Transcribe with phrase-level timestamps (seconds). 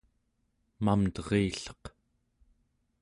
[0.83, 1.83] Mamterilleq